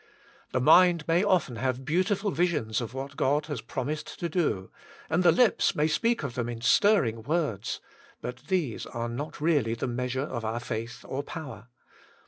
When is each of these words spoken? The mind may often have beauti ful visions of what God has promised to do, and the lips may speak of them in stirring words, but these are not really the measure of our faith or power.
The 0.51 0.59
mind 0.59 1.07
may 1.07 1.23
often 1.23 1.57
have 1.57 1.85
beauti 1.85 2.17
ful 2.17 2.31
visions 2.31 2.81
of 2.81 2.95
what 2.95 3.15
God 3.15 3.45
has 3.45 3.61
promised 3.61 4.19
to 4.19 4.29
do, 4.29 4.71
and 5.11 5.21
the 5.21 5.31
lips 5.31 5.75
may 5.75 5.85
speak 5.87 6.23
of 6.23 6.33
them 6.33 6.49
in 6.49 6.59
stirring 6.61 7.21
words, 7.21 7.79
but 8.19 8.37
these 8.47 8.87
are 8.87 9.07
not 9.09 9.39
really 9.39 9.75
the 9.75 9.85
measure 9.85 10.21
of 10.23 10.43
our 10.43 10.59
faith 10.59 11.05
or 11.07 11.21
power. 11.21 11.67